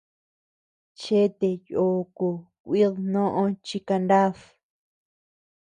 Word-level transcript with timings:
Chete 1.01 1.47
yuku 1.69 2.27
kuid 2.63 2.93
noʼö 3.13 3.43
chi 3.65 3.77
kanad. 3.87 4.35